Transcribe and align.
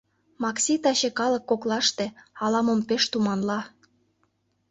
Макси 0.41 0.73
таче 0.83 1.09
калык 1.19 1.43
коклаште, 1.49 2.05
ала-мом 2.43 2.81
пеш 2.89 3.03
туманла. 3.11 3.59